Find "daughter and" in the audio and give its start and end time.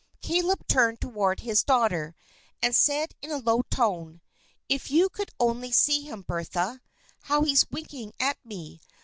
1.63-2.75